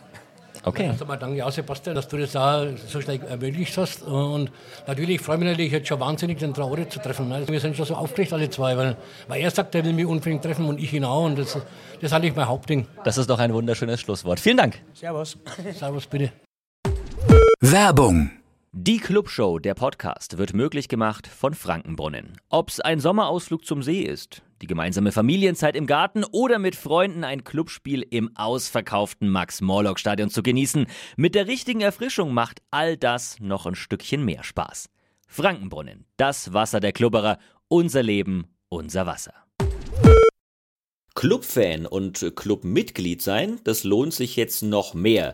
Okay. 0.65 0.87
Erst 0.87 1.01
einmal 1.03 1.19
danke 1.19 1.45
auch, 1.45 1.51
Sebastian, 1.51 1.95
dass 1.95 2.07
du 2.07 2.17
das 2.17 2.31
da 2.31 2.65
so 2.75 2.99
schnell 2.99 3.21
ermöglicht 3.21 3.77
hast. 3.77 4.01
Und 4.01 4.51
natürlich 4.87 5.21
freue 5.21 5.35
ich 5.35 5.39
mich 5.41 5.49
natürlich 5.49 5.71
jetzt 5.71 5.87
schon 5.87 5.99
wahnsinnig, 5.99 6.39
den 6.39 6.55
Traore 6.55 6.89
zu 6.89 6.99
treffen. 6.99 7.31
Also 7.31 7.53
wir 7.53 7.59
sind 7.59 7.77
schon 7.77 7.85
so 7.85 7.93
aufgeregt 7.93 8.33
alle 8.33 8.49
zwei, 8.49 8.75
weil, 8.75 8.97
weil 9.27 9.41
er 9.41 9.51
sagt, 9.51 9.75
er 9.75 9.85
will 9.85 9.93
mich 9.93 10.07
unbedingt 10.07 10.43
treffen 10.43 10.65
und 10.65 10.79
ich 10.79 10.91
ihn 10.91 11.05
auch. 11.05 11.25
Und 11.25 11.37
das, 11.37 11.53
das 11.53 11.63
ist 12.01 12.13
eigentlich 12.13 12.35
mein 12.35 12.47
Hauptding. 12.47 12.87
Das 13.03 13.19
ist 13.19 13.29
doch 13.29 13.37
ein 13.37 13.53
wunderschönes 13.53 14.01
Schlusswort. 14.01 14.39
Vielen 14.39 14.57
Dank. 14.57 14.81
Servus. 14.93 15.37
Servus, 15.73 16.07
bitte. 16.07 16.31
Werbung. 17.61 18.31
Die 18.77 18.97
Clubshow, 18.97 19.59
der 19.59 19.73
Podcast, 19.73 20.37
wird 20.37 20.53
möglich 20.53 20.89
gemacht 20.89 21.27
von 21.27 21.53
Frankenbrunnen. 21.53 22.41
Ob's 22.49 22.81
ein 22.81 22.99
Sommerausflug 22.99 23.63
zum 23.65 23.81
See 23.81 24.01
ist, 24.01 24.41
die 24.61 24.67
gemeinsame 24.67 25.11
Familienzeit 25.11 25.75
im 25.75 25.87
Garten 25.87 26.23
oder 26.23 26.59
mit 26.59 26.75
Freunden 26.75 27.23
ein 27.23 27.43
Clubspiel 27.43 28.01
im 28.09 28.35
ausverkauften 28.35 29.29
Max-Morlock-Stadion 29.29 30.29
zu 30.29 30.43
genießen, 30.43 30.87
mit 31.17 31.35
der 31.35 31.47
richtigen 31.47 31.81
Erfrischung 31.81 32.33
macht 32.33 32.61
all 32.71 32.97
das 32.97 33.39
noch 33.39 33.65
ein 33.65 33.75
Stückchen 33.75 34.23
mehr 34.25 34.43
Spaß. 34.43 34.89
Frankenbrunnen, 35.27 36.05
das 36.17 36.53
Wasser 36.53 36.79
der 36.79 36.93
Klubberer, 36.93 37.37
unser 37.67 38.03
Leben, 38.03 38.47
unser 38.69 39.05
Wasser. 39.05 39.44
Clubfan 41.15 41.85
und 41.85 42.33
Clubmitglied 42.35 43.21
sein, 43.21 43.59
das 43.63 43.85
lohnt 43.85 44.13
sich 44.13 44.35
jetzt 44.35 44.63
noch 44.63 44.93
mehr. 44.93 45.33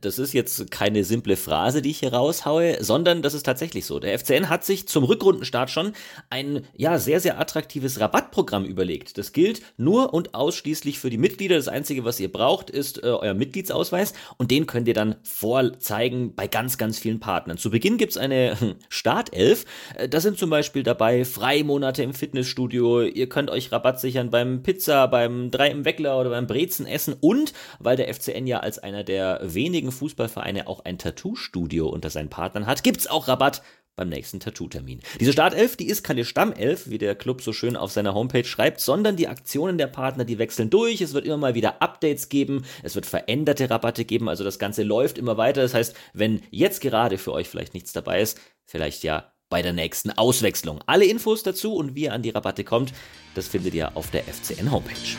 Das 0.00 0.18
ist 0.18 0.32
jetzt 0.32 0.70
keine 0.72 1.04
simple 1.04 1.36
Phrase, 1.36 1.82
die 1.82 1.90
ich 1.90 2.00
hier 2.00 2.12
raushaue, 2.12 2.82
sondern 2.82 3.22
das 3.22 3.34
ist 3.34 3.44
tatsächlich 3.44 3.86
so. 3.86 4.00
Der 4.00 4.18
FCN 4.18 4.48
hat 4.48 4.64
sich 4.64 4.88
zum 4.88 5.04
Rückrundenstart 5.04 5.70
schon 5.70 5.92
ein 6.30 6.64
ja 6.76 6.98
sehr 6.98 7.20
sehr 7.20 7.38
attraktives 7.38 8.00
Rabattprogramm 8.00 8.64
überlegt. 8.64 9.18
Das 9.18 9.32
gilt 9.32 9.62
nur 9.76 10.12
und 10.12 10.34
ausschließlich 10.34 10.98
für 10.98 11.10
die 11.10 11.18
Mitglieder. 11.18 11.56
Das 11.56 11.68
einzige, 11.68 12.04
was 12.04 12.18
ihr 12.18 12.30
braucht, 12.30 12.68
ist 12.68 13.02
äh, 13.02 13.06
euer 13.06 13.34
Mitgliedsausweis 13.34 14.14
und 14.36 14.50
den 14.50 14.66
könnt 14.66 14.88
ihr 14.88 14.94
dann 14.94 15.14
vorzeigen 15.22 16.34
bei 16.34 16.48
ganz 16.48 16.76
ganz 16.76 16.98
vielen 16.98 17.20
Partnern. 17.20 17.56
Zu 17.56 17.70
Beginn 17.70 17.98
gibt's 17.98 18.16
eine 18.16 18.58
hm, 18.58 18.74
Startelf. 18.88 19.64
Äh, 19.96 20.08
Da 20.08 20.20
sind 20.20 20.38
zum 20.38 20.50
Beispiel 20.50 20.82
dabei 20.82 21.24
Freimonate 21.24 22.02
im 22.02 22.14
Fitnessstudio. 22.14 23.02
Ihr 23.02 23.28
könnt 23.28 23.50
euch 23.50 23.70
Rabatt 23.70 24.00
sichern 24.00 24.30
beim 24.30 24.64
Pizza, 24.64 25.06
beim 25.20 25.50
Drei 25.50 25.68
im 25.68 25.84
Weckler 25.84 26.18
oder 26.18 26.30
beim 26.30 26.46
Brezen 26.46 26.86
essen 26.86 27.14
und 27.20 27.52
weil 27.78 27.96
der 27.96 28.12
FCN 28.12 28.46
ja 28.46 28.60
als 28.60 28.78
einer 28.78 29.04
der 29.04 29.40
wenigen 29.42 29.92
Fußballvereine 29.92 30.66
auch 30.66 30.84
ein 30.84 30.96
Tattoo-Studio 30.96 31.88
unter 31.88 32.08
seinen 32.08 32.30
Partnern 32.30 32.66
hat, 32.66 32.82
gibt's 32.82 33.06
auch 33.06 33.28
Rabatt 33.28 33.62
beim 33.96 34.08
nächsten 34.08 34.40
Tattoo-Termin. 34.40 35.00
Diese 35.18 35.32
Startelf, 35.32 35.76
die 35.76 35.88
ist 35.88 36.04
keine 36.04 36.24
Stammelf, 36.24 36.88
wie 36.88 36.96
der 36.96 37.14
Club 37.14 37.42
so 37.42 37.52
schön 37.52 37.76
auf 37.76 37.92
seiner 37.92 38.14
Homepage 38.14 38.44
schreibt, 38.44 38.80
sondern 38.80 39.16
die 39.16 39.28
Aktionen 39.28 39.76
der 39.76 39.88
Partner, 39.88 40.24
die 40.24 40.38
wechseln 40.38 40.70
durch. 40.70 41.02
Es 41.02 41.12
wird 41.12 41.26
immer 41.26 41.36
mal 41.36 41.54
wieder 41.54 41.82
Updates 41.82 42.30
geben, 42.30 42.64
es 42.82 42.94
wird 42.94 43.04
veränderte 43.04 43.68
Rabatte 43.68 44.06
geben, 44.06 44.30
also 44.30 44.42
das 44.42 44.58
Ganze 44.58 44.84
läuft 44.84 45.18
immer 45.18 45.36
weiter. 45.36 45.60
Das 45.60 45.74
heißt, 45.74 45.94
wenn 46.14 46.40
jetzt 46.50 46.80
gerade 46.80 47.18
für 47.18 47.32
euch 47.32 47.48
vielleicht 47.48 47.74
nichts 47.74 47.92
dabei 47.92 48.22
ist, 48.22 48.40
vielleicht 48.64 49.02
ja 49.02 49.32
bei 49.50 49.60
der 49.60 49.72
nächsten 49.72 50.10
Auswechslung. 50.12 50.80
Alle 50.86 51.04
Infos 51.04 51.42
dazu 51.42 51.74
und 51.74 51.94
wie 51.94 52.04
ihr 52.04 52.14
an 52.14 52.22
die 52.22 52.30
Rabatte 52.30 52.64
kommt, 52.64 52.92
das 53.34 53.48
findet 53.48 53.74
ihr 53.74 53.96
auf 53.96 54.10
der 54.10 54.22
FCN 54.22 54.70
Homepage. 54.70 55.16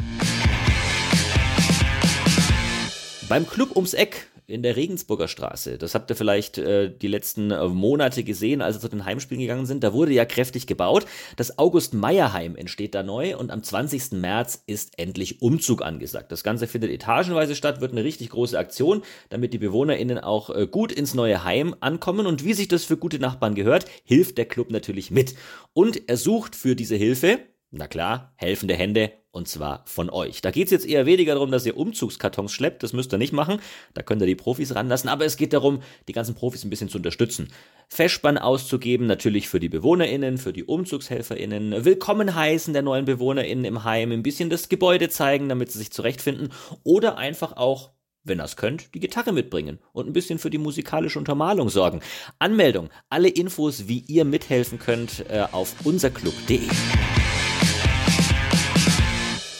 Beim 3.30 3.46
Club 3.48 3.76
ums 3.76 3.94
Eck 3.94 4.31
in 4.48 4.64
der 4.64 4.76
Regensburger 4.76 5.28
Straße, 5.28 5.78
das 5.78 5.96
habt 5.96 6.10
ihr 6.10 6.16
vielleicht 6.16 6.58
äh, 6.58 6.90
die 6.90 7.08
letzten 7.08 7.52
äh, 7.52 7.68
Monate 7.68 8.24
gesehen, 8.24 8.62
als 8.62 8.76
wir 8.76 8.82
zu 8.82 8.90
den 8.90 9.06
Heimspielen 9.06 9.42
gegangen 9.42 9.66
sind, 9.66 9.84
da 9.84 9.94
wurde 9.94 10.14
ja 10.14 10.26
kräftig 10.26 10.68
gebaut. 10.68 11.06
Das 11.36 11.58
August-Meyer-Heim 11.58 12.56
entsteht 12.56 12.96
da 12.96 13.04
neu 13.04 13.38
und 13.38 13.52
am 13.52 13.64
20. 13.64 14.14
März 14.14 14.64
ist 14.68 14.98
endlich 14.98 15.42
Umzug 15.42 15.82
angesagt. 15.82 16.32
Das 16.32 16.44
Ganze 16.44 16.68
findet 16.68 16.92
etagenweise 16.92 17.56
statt, 17.56 17.82
wird 17.82 17.92
eine 17.92 18.04
richtig 18.04 18.30
große 18.30 18.58
Aktion, 18.58 19.04
damit 19.30 19.54
die 19.54 19.60
BewohnerInnen 19.60 20.20
auch 20.20 20.50
äh, 20.50 20.68
gut 20.68 20.92
ins 20.92 21.14
neue 21.14 21.44
Heim 21.44 21.76
ankommen 21.80 22.26
und 22.26 22.44
wie 22.44 22.54
sich 22.54 22.68
das 22.68 22.86
für 22.86 22.98
gute 22.98 23.20
Nachbarn 23.20 23.56
gehört, 23.56 23.86
hilft 24.04 24.38
der 24.38 24.46
Club 24.46 24.72
natürlich 24.72 25.12
mit. 25.12 25.36
Und 25.74 26.10
er 26.10 26.18
sucht 26.18 26.56
für 26.56 26.76
diese 26.76 26.96
Hilfe 26.96 27.40
Na 27.74 27.88
klar, 27.88 28.34
helfende 28.36 28.76
Hände 28.76 29.14
und 29.32 29.48
zwar 29.48 29.86
von 29.86 30.10
euch. 30.10 30.42
Da 30.42 30.52
geht 30.52 30.66
es 30.66 30.72
jetzt 30.72 30.86
eher 30.86 31.06
weniger 31.06 31.36
darum, 31.36 31.52
dass 31.52 31.66
ihr 31.66 31.78
Umzugskartons 31.78 32.52
schleppt, 32.52 32.84
das 32.84 32.92
müsst 32.92 33.14
ihr 33.14 33.18
nicht 33.18 33.32
machen, 33.32 33.62
da 33.94 34.04
könnt 34.04 34.22
ihr 34.22 34.28
die 34.28 34.36
Profis 34.36 34.76
ranlassen, 34.76 35.10
aber 35.10 35.24
es 35.24 35.38
geht 35.38 35.54
darum, 35.54 35.82
die 36.10 36.12
ganzen 36.12 36.36
Profis 36.36 36.66
ein 36.66 36.70
bisschen 36.70 36.90
zu 36.90 36.98
unterstützen. 36.98 37.48
Festspann 37.88 38.38
auszugeben, 38.38 39.08
natürlich 39.08 39.48
für 39.48 39.62
die 39.62 39.70
BewohnerInnen, 39.70 40.38
für 40.38 40.52
die 40.52 40.66
UmzugshelferInnen, 40.66 41.86
willkommen 41.86 42.36
heißen 42.36 42.74
der 42.74 42.82
neuen 42.82 43.06
BewohnerInnen 43.06 43.64
im 43.64 43.86
Heim, 43.86 44.12
ein 44.12 44.22
bisschen 44.24 44.50
das 44.50 44.68
Gebäude 44.68 45.08
zeigen, 45.08 45.48
damit 45.48 45.72
sie 45.72 45.80
sich 45.80 45.94
zurechtfinden 45.94 46.50
oder 46.84 47.18
einfach 47.18 47.56
auch 47.56 47.92
wenn 48.24 48.40
ihr 48.40 48.44
es 48.44 48.56
könnt, 48.56 48.94
die 48.94 49.00
Gitarre 49.00 49.32
mitbringen 49.32 49.80
und 49.94 50.08
ein 50.08 50.14
bisschen 50.14 50.38
für 50.38 50.52
die 50.52 50.60
musikalische 50.60 51.18
Untermalung 51.18 51.70
sorgen. 51.70 52.02
Anmeldung, 52.38 52.90
alle 53.10 53.30
Infos, 53.30 53.88
wie 53.88 54.04
ihr 54.08 54.26
mithelfen 54.26 54.78
könnt, 54.78 55.26
äh, 55.30 55.48
auf 55.52 55.74
unserclub.de. 55.86 56.60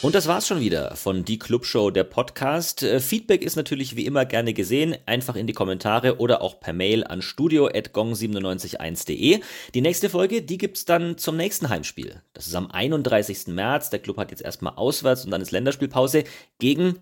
Und 0.02 0.16
das 0.16 0.28
war's 0.28 0.48
schon 0.48 0.62
wieder 0.62 0.96
von 0.96 1.26
Die 1.26 1.38
Clubshow, 1.38 1.92
der 1.92 2.06
Podcast. 2.06 2.82
Äh, 2.82 3.00
Feedback 3.00 3.44
ist 3.44 3.56
natürlich 3.56 3.96
wie 3.96 4.08
immer 4.08 4.26
gerne 4.26 4.52
gesehen. 4.52 4.98
Einfach 5.06 5.36
in 5.36 5.46
die 5.46 5.54
Kommentare 5.54 6.18
oder 6.18 6.42
auch 6.42 6.60
per 6.60 6.74
Mail 6.74 7.04
an 7.04 7.22
studio.gong971.de. 7.22 9.42
Die 9.76 9.82
nächste 9.82 10.10
Folge, 10.10 10.42
die 10.42 10.58
gibt's 10.58 10.86
dann 10.86 11.20
zum 11.20 11.38
nächsten 11.38 11.70
Heimspiel. 11.70 12.24
Das 12.34 12.48
ist 12.48 12.56
am 12.56 12.72
31. 12.72 13.50
März. 13.50 13.92
Der 13.92 14.00
Club 14.00 14.18
hat 14.18 14.32
jetzt 14.32 14.42
erstmal 14.42 14.74
auswärts 14.74 15.24
und 15.24 15.30
dann 15.30 15.42
ist 15.42 15.52
Länderspielpause 15.52 16.24
gegen 16.58 16.98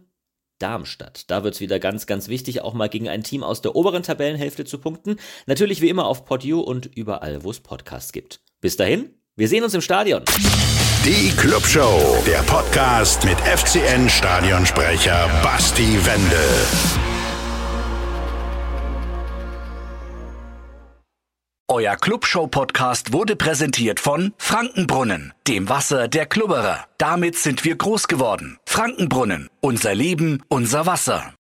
Darmstadt. 0.58 1.32
Da 1.32 1.46
wird's 1.46 1.62
wieder 1.62 1.80
ganz, 1.80 2.06
ganz 2.06 2.28
wichtig, 2.28 2.64
auch 2.64 2.74
mal 2.74 2.90
gegen 2.90 3.08
ein 3.08 3.24
Team 3.24 3.44
aus 3.44 3.62
der 3.62 3.78
oberen 3.78 4.04
Tabellenhälfte 4.04 4.66
zu 4.66 4.78
punkten. 4.78 5.16
Natürlich 5.46 5.80
wie 5.80 5.88
immer 5.88 6.06
auf 6.06 6.26
PodU 6.26 6.60
und 6.60 6.98
überall, 6.98 7.46
wo 7.46 7.52
es 7.52 7.62
Podcasts 7.62 8.12
gibt. 8.12 8.42
Bis 8.60 8.76
dahin, 8.76 9.14
wir 9.38 9.48
sehen 9.48 9.64
uns 9.64 9.74
im 9.74 9.80
Stadion. 9.80 10.26
Die 11.06 11.32
Clubshow, 11.32 12.22
der 12.28 12.40
Podcast 12.40 13.24
mit 13.24 13.38
FCN-Stadionsprecher 13.40 15.30
Basti 15.42 15.98
Wendel. 16.06 16.40
Euer 21.70 21.96
Clubshow-Podcast 21.96 23.14
wurde 23.14 23.38
präsentiert 23.38 24.02
von 24.02 24.34
Frankenbrunnen, 24.38 25.34
dem 25.48 25.70
Wasser 25.70 26.10
der 26.10 26.26
Klubberer. 26.26 26.86
Damit 26.98 27.38
sind 27.38 27.64
wir 27.64 27.78
groß 27.78 28.10
geworden. 28.10 28.58
Frankenbrunnen, 28.66 29.50
unser 29.62 29.96
Leben, 29.96 30.44
unser 30.50 30.86
Wasser. 30.86 31.24